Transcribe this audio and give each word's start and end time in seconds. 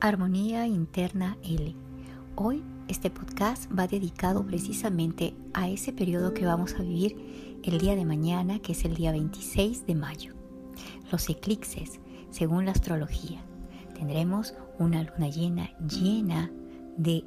Armonía 0.00 0.64
Interna 0.68 1.36
L. 1.42 1.74
Hoy 2.36 2.62
este 2.86 3.10
podcast 3.10 3.68
va 3.76 3.88
dedicado 3.88 4.46
precisamente 4.46 5.34
a 5.54 5.68
ese 5.68 5.92
periodo 5.92 6.34
que 6.34 6.46
vamos 6.46 6.74
a 6.74 6.82
vivir 6.82 7.58
el 7.64 7.78
día 7.78 7.96
de 7.96 8.04
mañana, 8.04 8.60
que 8.60 8.72
es 8.72 8.84
el 8.84 8.94
día 8.94 9.10
26 9.10 9.86
de 9.86 9.96
mayo. 9.96 10.34
Los 11.10 11.28
eclipses, 11.28 11.98
según 12.30 12.64
la 12.64 12.70
astrología. 12.70 13.42
Tendremos 13.94 14.54
una 14.78 15.02
luna 15.02 15.28
llena, 15.30 15.76
llena 15.80 16.52
de 16.96 17.24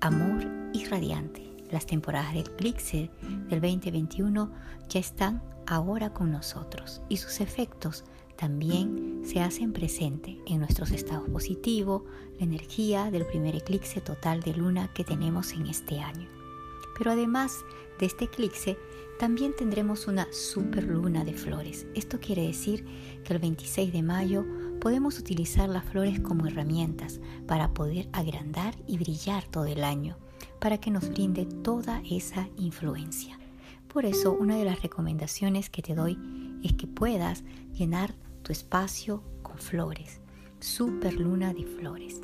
amor 0.00 0.46
y 0.72 0.84
radiante. 0.84 1.42
Las 1.72 1.84
temporadas 1.84 2.32
de 2.32 2.40
eclipse 2.40 3.10
del 3.48 3.60
2021 3.60 4.52
ya 4.88 5.00
están 5.00 5.42
ahora 5.66 6.12
con 6.12 6.30
nosotros 6.30 7.02
y 7.08 7.16
sus 7.16 7.40
efectos 7.40 8.04
también 8.38 9.22
se 9.24 9.40
hacen 9.40 9.72
presente 9.72 10.38
en 10.46 10.60
nuestros 10.60 10.92
estados 10.92 11.28
positivos, 11.28 12.02
la 12.38 12.44
energía 12.44 13.10
del 13.10 13.26
primer 13.26 13.56
eclipse 13.56 14.00
total 14.00 14.40
de 14.40 14.54
luna 14.54 14.92
que 14.94 15.02
tenemos 15.02 15.52
en 15.52 15.66
este 15.66 15.98
año. 15.98 16.28
Pero 16.96 17.10
además 17.10 17.64
de 17.98 18.06
este 18.06 18.26
eclipse, 18.26 18.78
también 19.18 19.56
tendremos 19.56 20.06
una 20.06 20.28
super 20.32 20.84
luna 20.84 21.24
de 21.24 21.34
flores. 21.34 21.88
Esto 21.96 22.20
quiere 22.20 22.46
decir 22.46 22.84
que 23.24 23.32
el 23.32 23.40
26 23.40 23.92
de 23.92 24.02
mayo 24.02 24.46
podemos 24.80 25.18
utilizar 25.18 25.68
las 25.68 25.84
flores 25.84 26.20
como 26.20 26.46
herramientas 26.46 27.20
para 27.48 27.74
poder 27.74 28.08
agrandar 28.12 28.76
y 28.86 28.98
brillar 28.98 29.44
todo 29.48 29.66
el 29.66 29.82
año, 29.82 30.16
para 30.60 30.78
que 30.78 30.92
nos 30.92 31.08
brinde 31.08 31.44
toda 31.44 32.02
esa 32.08 32.48
influencia. 32.56 33.36
Por 33.88 34.04
eso, 34.04 34.32
una 34.32 34.56
de 34.56 34.64
las 34.64 34.80
recomendaciones 34.80 35.70
que 35.70 35.82
te 35.82 35.96
doy 35.96 36.16
es 36.62 36.74
que 36.74 36.86
puedas 36.86 37.42
llenar 37.72 38.14
tu 38.48 38.52
espacio 38.52 39.22
con 39.42 39.58
flores, 39.58 40.22
super 40.58 41.12
luna 41.12 41.52
de 41.52 41.66
flores. 41.66 42.22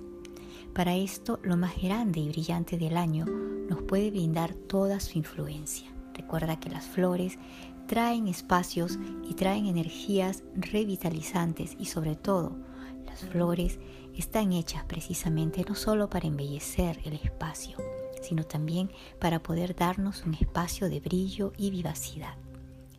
Para 0.72 0.96
esto, 0.96 1.38
lo 1.42 1.58
más 1.58 1.76
grande 1.82 2.20
y 2.20 2.30
brillante 2.30 2.78
del 2.78 2.96
año 2.96 3.26
nos 3.26 3.82
puede 3.82 4.10
brindar 4.10 4.54
toda 4.54 5.00
su 5.00 5.18
influencia. 5.18 5.92
Recuerda 6.14 6.58
que 6.58 6.70
las 6.70 6.86
flores 6.86 7.38
traen 7.86 8.26
espacios 8.26 8.98
y 9.28 9.34
traen 9.34 9.66
energías 9.66 10.44
revitalizantes 10.56 11.76
y 11.78 11.84
sobre 11.84 12.16
todo 12.16 12.56
las 13.04 13.20
flores 13.20 13.78
están 14.16 14.54
hechas 14.54 14.82
precisamente 14.84 15.62
no 15.68 15.74
solo 15.74 16.08
para 16.08 16.26
embellecer 16.26 17.00
el 17.04 17.16
espacio, 17.16 17.76
sino 18.22 18.44
también 18.44 18.90
para 19.20 19.42
poder 19.42 19.76
darnos 19.76 20.24
un 20.24 20.32
espacio 20.32 20.88
de 20.88 21.00
brillo 21.00 21.52
y 21.58 21.70
vivacidad. 21.70 22.38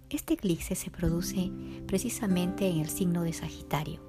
Este 0.10 0.36
eclipse 0.36 0.76
se 0.76 0.92
produce 0.92 1.52
precisamente 1.88 2.68
en 2.68 2.80
el 2.80 2.90
signo 2.90 3.24
de 3.24 3.34
Sagitario, 3.34 4.00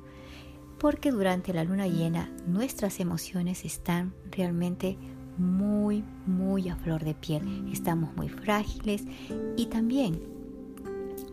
porque 0.79 1.11
durante 1.11 1.55
la 1.55 1.65
luna 1.65 1.87
llena 1.87 2.31
nuestras 2.47 3.01
emociones 3.01 3.65
están 3.65 4.15
realmente 4.31 4.99
muy, 5.39 6.05
muy 6.27 6.69
a 6.69 6.77
flor 6.77 7.03
de 7.05 7.15
piel. 7.15 7.69
Estamos 7.73 8.15
muy 8.15 8.29
frágiles 8.29 9.05
y 9.57 9.67
también 9.67 10.21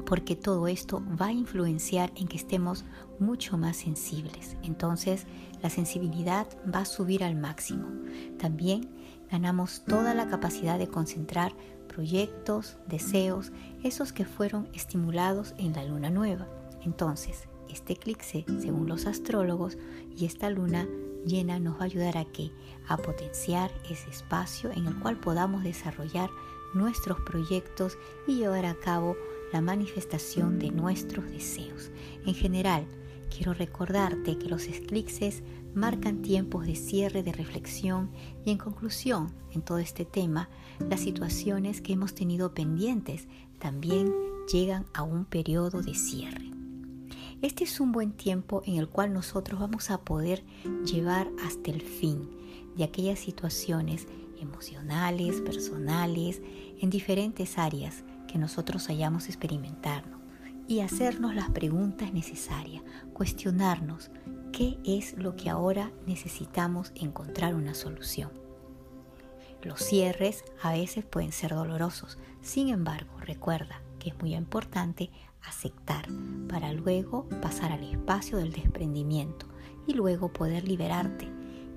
porque 0.06 0.36
todo 0.36 0.67
esto 0.67 1.02
va 1.19 1.28
a 1.28 1.34
influenciar 1.34 2.11
en 2.16 2.28
que 2.28 2.38
estemos 2.38 2.86
mucho 3.19 3.58
más 3.58 3.78
sensibles. 3.78 4.58
Entonces 4.64 5.25
la 5.61 5.69
sensibilidad 5.69 6.47
va 6.73 6.80
a 6.80 6.86
subir 6.86 7.23
al 7.23 7.36
máximo. 7.36 7.88
También 8.38 8.89
ganamos 9.31 9.84
toda 9.86 10.14
la 10.14 10.28
capacidad 10.28 10.78
de 10.78 10.88
concentrar 10.88 11.53
proyectos, 11.94 12.78
deseos, 12.88 13.52
esos 13.84 14.14
que 14.14 14.26
fueron 14.26 14.68
estimulados 14.74 15.54
en 15.58 15.74
la 15.74 15.84
luna 15.86 16.10
nueva. 16.10 16.48
Entonces, 16.84 17.48
este 17.70 17.94
eclipse, 17.94 18.46
según 18.60 18.88
los 18.88 19.06
astrólogos, 19.06 19.78
y 20.16 20.26
esta 20.26 20.50
luna 20.50 20.88
llena 21.26 21.60
nos 21.60 21.76
va 21.76 21.82
a 21.82 21.86
ayudar 21.86 22.18
a 22.18 22.26
que 22.26 22.52
a 22.88 22.98
potenciar 22.98 23.72
ese 23.90 24.09
espacio 24.09 24.72
en 24.72 24.88
el 24.88 25.00
cual 25.00 25.20
podamos 25.20 25.64
desarrollar 25.64 26.30
nuestros 26.74 27.20
proyectos 27.22 27.98
y 28.28 28.36
llevar 28.36 28.66
a 28.66 28.76
cabo 28.76 29.16
la 29.52 29.62
manifestación 29.62 30.59
de 30.59 30.72
nuestros 30.72 31.30
deseos. 31.30 31.92
En 32.26 32.34
general, 32.34 32.86
quiero 33.36 33.54
recordarte 33.54 34.38
que 34.38 34.48
los 34.48 34.68
eclipses 34.68 35.42
marcan 35.74 36.22
tiempos 36.22 36.66
de 36.66 36.76
cierre, 36.76 37.24
de 37.24 37.32
reflexión 37.32 38.12
y 38.46 38.52
en 38.52 38.58
conclusión, 38.58 39.34
en 39.52 39.62
todo 39.62 39.80
este 39.80 40.06
tema, 40.06 40.50
las 40.80 41.00
situaciones 41.00 41.82
que 41.82 41.94
hemos 41.94 42.14
tenido 42.14 42.54
pendientes 42.54 43.28
también 43.60 44.14
llegan 44.52 44.86
a 44.94 45.02
un 45.04 45.26
periodo 45.26 45.82
de 45.82 45.96
cierre. 45.96 46.52
Este 47.42 47.64
es 47.64 47.80
un 47.80 47.92
buen 47.92 48.12
tiempo 48.12 48.62
en 48.66 48.76
el 48.76 48.88
cual 48.88 49.14
nosotros 49.14 49.60
vamos 49.60 49.90
a 49.90 50.02
poder 50.02 50.44
llevar 50.86 51.30
hasta 51.44 51.72
el 51.72 51.82
fin 51.82 52.30
de 52.78 52.84
aquellas 52.84 53.20
situaciones 53.20 54.08
emocionales, 54.40 55.42
personales, 55.42 56.42
en 56.80 56.90
diferentes 56.90 57.58
áreas 57.58 58.04
que 58.28 58.38
nosotros 58.38 58.90
hayamos 58.90 59.28
experimentado 59.28 60.22
y 60.68 60.79
hacernos 60.79 61.35
las 61.35 61.50
preguntas 61.50 62.13
necesarias, 62.13 62.84
cuestionarnos 63.13 64.12
qué 64.51 64.78
es 64.85 65.18
lo 65.18 65.35
que 65.35 65.50
ahora 65.50 65.91
necesitamos 66.06 66.91
encontrar 66.96 67.56
una 67.56 67.74
solución. 67.74 68.31
Los 69.62 69.79
cierres 69.79 70.44
a 70.62 70.73
veces 70.73 71.06
pueden 71.06 71.31
ser 71.31 71.52
dolorosos, 71.56 72.18
sin 72.41 72.69
embargo 72.69 73.18
recuerda 73.19 73.81
que 74.00 74.09
es 74.09 74.19
muy 74.19 74.35
importante 74.35 75.09
aceptar 75.41 76.07
para 76.50 76.73
luego 76.73 77.28
pasar 77.41 77.72
al 77.72 77.84
espacio 77.84 78.38
del 78.38 78.52
desprendimiento 78.52 79.47
y 79.88 79.94
luego 79.94 80.31
poder 80.31 80.68
liberarte. 80.68 81.29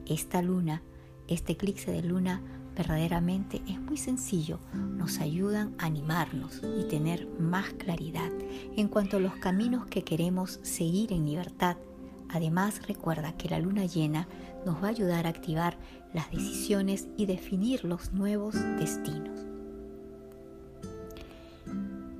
Esta 0.07 0.43
luna, 0.43 0.83
este 1.29 1.53
eclipse 1.53 1.91
de 1.91 2.03
luna 2.03 2.43
verdaderamente 2.77 3.63
es 3.67 3.81
muy 3.81 3.97
sencillo, 3.97 4.61
nos 4.75 5.19
ayudan 5.19 5.75
a 5.79 5.87
animarnos 5.87 6.61
y 6.79 6.85
tener 6.85 7.27
más 7.39 7.73
claridad 7.73 8.31
en 8.77 8.89
cuanto 8.89 9.17
a 9.17 9.21
los 9.21 9.35
caminos 9.37 9.87
que 9.87 10.05
queremos 10.05 10.61
seguir 10.63 11.13
en 11.13 11.25
libertad. 11.25 11.79
Además 12.29 12.87
recuerda 12.87 13.37
que 13.37 13.49
la 13.49 13.61
luna 13.61 13.87
llena 13.87 14.29
nos 14.67 14.83
va 14.83 14.89
a 14.89 14.91
ayudar 14.91 15.27
a 15.27 15.31
activar 15.31 15.79
las 16.13 16.31
decisiones 16.31 17.09
y 17.17 17.27
definir 17.27 17.85
los 17.85 18.13
nuevos 18.13 18.55
destinos. 18.79 19.41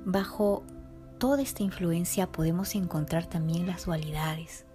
Bajo 0.05 0.63
toda 1.17 1.41
esta 1.41 1.63
influencia 1.63 2.31
podemos 2.31 2.73
encontrar 2.75 3.27
también 3.27 3.67
las 3.67 3.85
dualidades, 3.85 4.65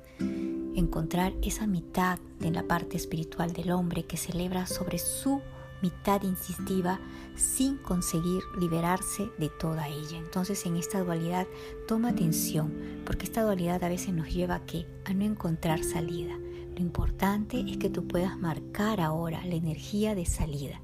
encontrar 0.76 1.32
esa 1.42 1.66
mitad 1.66 2.18
de 2.38 2.50
la 2.50 2.64
parte 2.64 2.96
espiritual 2.96 3.52
del 3.52 3.72
hombre 3.72 4.04
que 4.04 4.16
celebra 4.16 4.66
sobre 4.66 4.98
su 4.98 5.40
mitad 5.82 6.22
insistiva 6.22 7.00
sin 7.34 7.76
conseguir 7.78 8.42
liberarse 8.58 9.30
de 9.38 9.48
toda 9.48 9.88
ella. 9.88 10.18
Entonces 10.18 10.64
en 10.66 10.76
esta 10.76 11.00
dualidad 11.02 11.46
toma 11.86 12.10
atención 12.10 12.72
porque 13.04 13.24
esta 13.24 13.42
dualidad 13.42 13.82
a 13.84 13.88
veces 13.88 14.14
nos 14.14 14.32
lleva 14.32 14.56
a? 14.56 14.62
A 15.04 15.14
no 15.14 15.24
encontrar 15.24 15.84
salida. 15.84 16.38
Lo 16.74 16.80
importante 16.80 17.60
es 17.68 17.76
que 17.76 17.90
tú 17.90 18.06
puedas 18.06 18.38
marcar 18.38 19.00
ahora 19.00 19.44
la 19.44 19.54
energía 19.54 20.14
de 20.14 20.24
salida. 20.24 20.80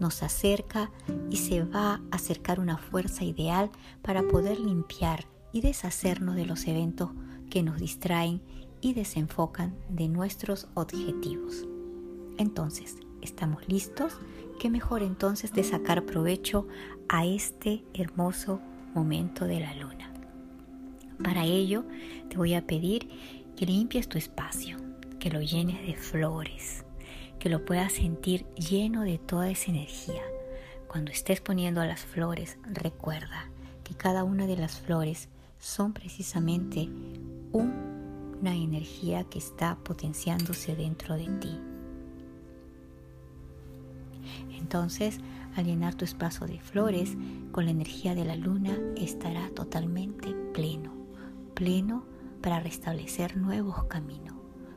Nos 0.00 0.22
acerca 0.22 0.90
y 1.30 1.36
se 1.36 1.64
va 1.64 1.94
a 1.94 2.00
acercar 2.12 2.60
una 2.60 2.78
fuerza 2.78 3.24
ideal 3.24 3.70
para 4.00 4.22
poder 4.22 4.60
limpiar 4.60 5.26
y 5.52 5.60
deshacernos 5.60 6.36
de 6.36 6.46
los 6.46 6.66
eventos 6.66 7.10
que 7.50 7.62
nos 7.62 7.78
distraen 7.78 8.40
y 8.80 8.94
desenfocan 8.94 9.74
de 9.88 10.08
nuestros 10.08 10.68
objetivos. 10.74 11.66
Entonces, 12.38 12.96
¿Estamos 13.22 13.66
listos? 13.68 14.12
¿Qué 14.60 14.70
mejor 14.70 15.02
entonces 15.02 15.52
de 15.52 15.64
sacar 15.64 16.04
provecho 16.04 16.66
a 17.08 17.24
este 17.24 17.84
hermoso 17.94 18.60
momento 18.94 19.46
de 19.46 19.60
la 19.60 19.74
luna? 19.74 20.12
Para 21.22 21.44
ello 21.44 21.84
te 22.28 22.36
voy 22.36 22.54
a 22.54 22.66
pedir 22.66 23.08
que 23.56 23.66
limpies 23.66 24.08
tu 24.08 24.18
espacio, 24.18 24.76
que 25.18 25.30
lo 25.30 25.40
llenes 25.40 25.84
de 25.86 25.94
flores, 25.94 26.84
que 27.38 27.48
lo 27.48 27.64
puedas 27.64 27.92
sentir 27.92 28.46
lleno 28.54 29.02
de 29.02 29.18
toda 29.18 29.50
esa 29.50 29.70
energía. 29.70 30.22
Cuando 30.86 31.10
estés 31.10 31.40
poniendo 31.40 31.80
a 31.80 31.86
las 31.86 32.00
flores, 32.00 32.56
recuerda 32.64 33.50
que 33.84 33.94
cada 33.94 34.24
una 34.24 34.46
de 34.46 34.56
las 34.56 34.80
flores 34.80 35.28
son 35.58 35.92
precisamente 35.92 36.88
una 37.52 38.54
energía 38.54 39.24
que 39.24 39.38
está 39.38 39.76
potenciándose 39.76 40.76
dentro 40.76 41.16
de 41.16 41.26
ti. 41.40 41.67
Entonces, 44.58 45.20
al 45.56 45.66
llenar 45.66 45.94
tu 45.94 46.04
espacio 46.04 46.46
de 46.46 46.60
flores 46.60 47.16
con 47.52 47.64
la 47.64 47.70
energía 47.70 48.14
de 48.14 48.24
la 48.24 48.36
luna, 48.36 48.76
estará 48.96 49.50
totalmente 49.50 50.34
pleno, 50.54 50.92
pleno 51.54 52.04
para 52.42 52.60
restablecer 52.60 53.36
nuevos 53.36 53.84
caminos. 53.84 54.34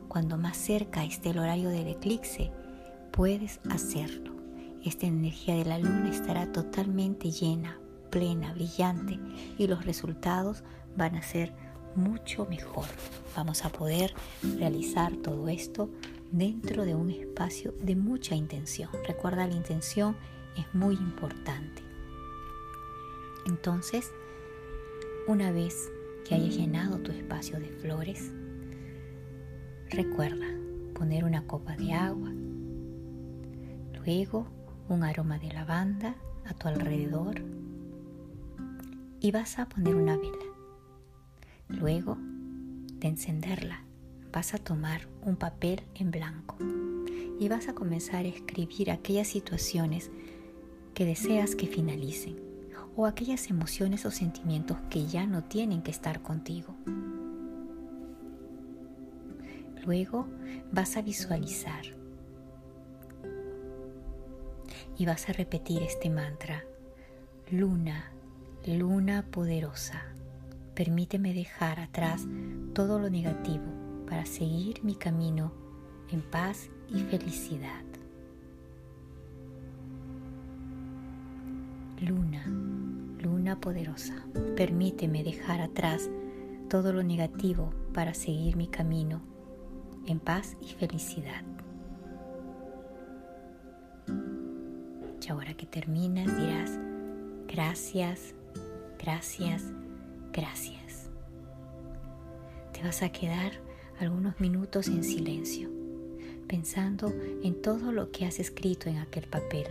Cuando 0.08 0.36
más 0.36 0.56
cerca 0.56 1.04
esté 1.04 1.30
el 1.30 1.38
horario 1.38 1.70
del 1.70 1.88
eclipse, 1.88 2.50
puedes 3.12 3.60
hacerlo. 3.70 4.32
Esta 4.84 5.06
energía 5.06 5.54
de 5.54 5.64
la 5.64 5.78
luna 5.78 6.10
estará 6.10 6.50
totalmente 6.50 7.30
llena, 7.30 7.78
plena, 8.10 8.52
brillante 8.52 9.18
y 9.56 9.66
los 9.68 9.84
resultados 9.84 10.64
van 10.96 11.14
a 11.14 11.22
ser 11.22 11.54
mucho 11.94 12.46
mejor. 12.46 12.86
Vamos 13.36 13.64
a 13.64 13.70
poder 13.70 14.14
realizar 14.58 15.14
todo 15.16 15.48
esto 15.48 15.88
dentro 16.32 16.84
de 16.84 16.94
un 16.94 17.10
espacio 17.10 17.74
de 17.80 17.94
mucha 17.94 18.34
intención. 18.34 18.90
Recuerda, 19.06 19.46
la 19.46 19.54
intención 19.54 20.16
es 20.56 20.64
muy 20.74 20.94
importante. 20.94 21.82
Entonces, 23.46 24.10
una 25.26 25.52
vez 25.52 25.90
que 26.26 26.34
hayas 26.34 26.56
llenado 26.56 26.98
tu 26.98 27.12
espacio 27.12 27.60
de 27.60 27.68
flores, 27.68 28.32
recuerda 29.90 30.46
poner 30.94 31.24
una 31.24 31.46
copa 31.46 31.76
de 31.76 31.92
agua, 31.92 32.30
luego 33.94 34.46
un 34.88 35.04
aroma 35.04 35.38
de 35.38 35.52
lavanda 35.52 36.16
a 36.44 36.54
tu 36.54 36.68
alrededor 36.68 37.42
y 39.20 39.30
vas 39.30 39.58
a 39.58 39.68
poner 39.68 39.94
una 39.94 40.16
vela. 40.16 40.44
Luego 41.68 42.16
de 42.18 43.08
encenderla, 43.08 43.84
vas 44.32 44.54
a 44.54 44.58
tomar 44.58 45.08
un 45.22 45.36
papel 45.36 45.82
en 45.94 46.10
blanco 46.10 46.56
y 47.38 47.48
vas 47.48 47.68
a 47.68 47.74
comenzar 47.74 48.24
a 48.24 48.28
escribir 48.28 48.90
aquellas 48.90 49.28
situaciones 49.28 50.10
que 50.94 51.04
deseas 51.04 51.54
que 51.54 51.66
finalicen 51.66 52.40
o 52.96 53.06
aquellas 53.06 53.50
emociones 53.50 54.06
o 54.06 54.10
sentimientos 54.10 54.78
que 54.88 55.06
ya 55.06 55.26
no 55.26 55.44
tienen 55.44 55.82
que 55.82 55.90
estar 55.90 56.22
contigo. 56.22 56.74
Luego 59.84 60.28
vas 60.70 60.96
a 60.96 61.02
visualizar 61.02 61.84
y 64.96 65.06
vas 65.06 65.28
a 65.28 65.32
repetir 65.32 65.82
este 65.82 66.08
mantra. 66.08 66.64
Luna, 67.50 68.12
luna 68.64 69.26
poderosa, 69.30 70.04
permíteme 70.74 71.34
dejar 71.34 71.80
atrás 71.80 72.26
todo 72.72 72.98
lo 72.98 73.10
negativo 73.10 73.81
para 74.06 74.26
seguir 74.26 74.82
mi 74.84 74.94
camino 74.94 75.52
en 76.10 76.22
paz 76.22 76.70
y 76.88 77.00
felicidad. 77.02 77.82
Luna, 82.00 82.44
luna 83.20 83.60
poderosa, 83.60 84.26
permíteme 84.56 85.22
dejar 85.22 85.60
atrás 85.60 86.10
todo 86.68 86.92
lo 86.92 87.02
negativo 87.02 87.72
para 87.94 88.14
seguir 88.14 88.56
mi 88.56 88.66
camino 88.66 89.20
en 90.06 90.18
paz 90.18 90.56
y 90.60 90.72
felicidad. 90.72 91.44
Y 95.24 95.30
ahora 95.30 95.54
que 95.54 95.66
terminas 95.66 96.36
dirás, 96.36 96.78
gracias, 97.46 98.34
gracias, 98.98 99.62
gracias. 100.32 101.10
Te 102.72 102.82
vas 102.82 103.02
a 103.02 103.10
quedar 103.10 103.52
algunos 103.98 104.40
minutos 104.40 104.88
en 104.88 105.04
silencio, 105.04 105.68
pensando 106.48 107.12
en 107.42 107.60
todo 107.62 107.92
lo 107.92 108.10
que 108.10 108.24
has 108.24 108.40
escrito 108.40 108.88
en 108.88 108.98
aquel 108.98 109.26
papel 109.26 109.66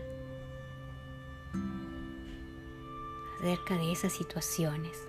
acerca 3.41 3.75
de 3.75 3.91
esas 3.91 4.13
situaciones. 4.13 5.07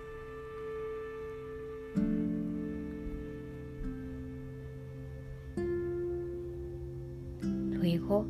Luego, 7.71 8.25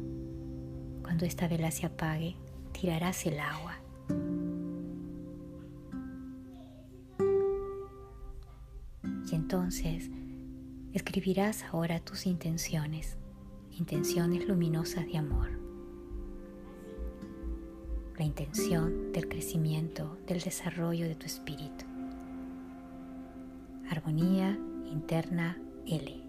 cuando 1.02 1.26
esta 1.26 1.48
vela 1.48 1.72
se 1.72 1.86
apague, 1.86 2.36
tirarás 2.74 3.26
el 3.26 3.40
agua. 3.40 3.80
Y 9.32 9.36
entonces 9.36 10.10
escribirás 10.94 11.64
ahora 11.66 12.00
tus 12.00 12.26
intenciones, 12.26 13.18
intenciones 13.72 14.48
luminosas 14.48 15.06
de 15.06 15.18
amor 15.18 15.64
la 18.18 18.26
intención 18.26 19.12
del 19.12 19.28
crecimiento, 19.28 20.18
del 20.28 20.40
desarrollo 20.40 21.08
de 21.08 21.16
tu 21.16 21.26
espíritu. 21.26 21.86
Armonía 23.90 24.58
interna 24.86 25.58
L. 25.88 26.23